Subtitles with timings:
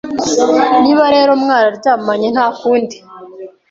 [0.81, 2.95] Niba rero mwararyamanye ntakundi